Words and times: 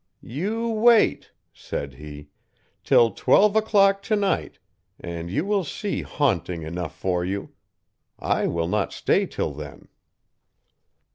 "'You 0.23 0.67
wait,' 0.67 1.31
said 1.53 1.93
he, 1.93 2.29
'till 2.83 3.11
twelve 3.11 3.55
o'clock 3.55 4.01
to 4.01 4.15
night, 4.15 4.57
and 4.99 5.29
you 5.29 5.45
will 5.45 5.63
see 5.63 6.01
"haunting" 6.01 6.63
enough 6.63 6.95
for 6.97 7.23
you. 7.23 7.51
I 8.17 8.47
will 8.47 8.67
not 8.67 8.91
stay 8.93 9.27
till 9.27 9.53
then.' 9.53 9.89